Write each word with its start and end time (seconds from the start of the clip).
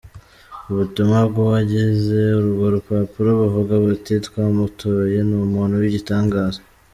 Ubutumwa 0.71 1.19
bw'uwagize 1.29 2.19
urwo 2.39 2.65
rupapuro 2.75 3.29
buvuga 3.39 3.73
buti:" 3.85 4.13
Twamutoye! 4.27 5.17
N'umuntu 5.29 5.73
w'igitangaza. 5.81 6.61